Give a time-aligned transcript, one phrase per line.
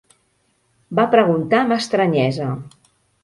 [0.99, 2.49] ...va preguntar amb estranyesa: